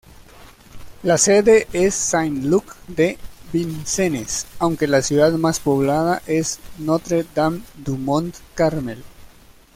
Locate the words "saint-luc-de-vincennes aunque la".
1.93-5.03